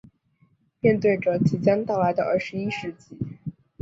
[0.79, 3.15] 面对着即将到来的二十一世纪